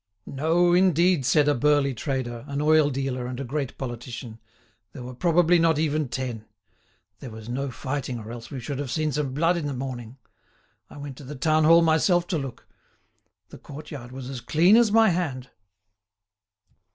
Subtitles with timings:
[0.25, 4.39] "No, indeed," said a burly trader, an oil dealer and a great politician,
[4.93, 6.45] "there were probably not even ten.
[7.19, 10.17] There was no fighting or else we should have seen some blood in the morning.
[10.89, 12.67] I went to the town hall myself to look;
[13.49, 15.51] the courtyard was as clean as my hand."